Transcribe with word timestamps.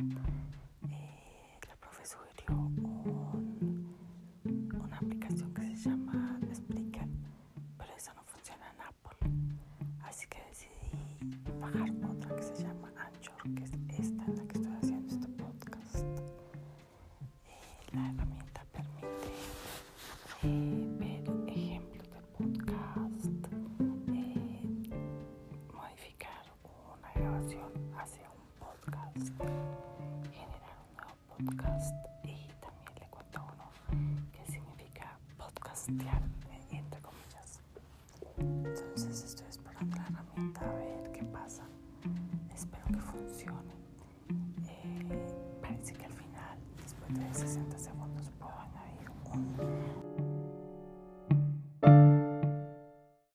eh, 0.00 1.58
la 1.68 1.76
profe 1.76 2.04
sugirió 2.06 2.56
un, 2.56 3.96
una 4.74 4.96
aplicación 4.96 5.52
que 5.54 5.76
se 5.76 5.90
llama 5.90 6.38
Explica, 6.48 7.06
pero 7.78 7.92
esa 7.96 8.14
no 8.14 8.22
funciona 8.24 8.64
en 8.74 8.80
Apple. 8.80 9.30
Así 10.04 10.26
que 10.28 10.38
decidí 10.48 11.40
bajar 11.60 11.90
otra 12.10 12.36
que 12.36 12.42
se 12.42 12.62
llama 12.62 12.92
Anchor, 12.96 13.54
que 13.54 13.64
es 13.64 13.72
esta 14.00 14.24
en 14.24 14.36
la 14.36 14.44
que 14.44 14.58
estoy 14.58 14.72
haciendo 14.74 15.14
este 15.14 15.28
podcast. 15.28 15.96
Eh, 17.46 17.92
la 17.92 18.10
herramienta 18.10 18.64
permite 18.72 19.32
eh, 20.42 20.86
ver 20.98 21.22
ejemplos 21.48 22.10
de 22.10 22.20
podcast, 22.38 23.44
eh, 24.08 24.90
modificar 25.72 26.44
una 26.98 27.12
grabación 27.14 27.72
hacia 27.96 28.28
un 28.30 28.41
podcast, 28.84 29.28
generar 30.32 30.76
un 30.88 30.96
nuevo 30.96 31.14
podcast 31.28 31.94
y 32.24 32.48
también 32.60 32.94
le 33.00 33.06
cuento 33.10 33.38
a 33.38 33.42
uno 33.44 33.70
que 34.32 34.52
significa 34.52 35.18
podcastear, 35.38 36.22
entre 36.70 37.00
comillas. 37.00 37.60
Entonces 38.38 39.24
estoy 39.24 39.46
esperando 39.48 39.96
la 39.96 40.06
herramienta 40.08 40.60
a 40.68 40.74
ver 40.74 41.12
qué 41.12 41.22
pasa. 41.24 41.64
Espero 42.54 42.84
que 42.86 43.00
funcione. 43.00 43.74
Eh, 44.68 45.34
parece 45.60 45.92
que 45.94 46.06
al 46.06 46.12
final, 46.12 46.58
después 46.82 47.14
de 47.18 47.34
60 47.34 47.78
segundos, 47.78 48.30
puedo 48.38 48.52
añadir 48.58 49.10
un... 49.32 49.71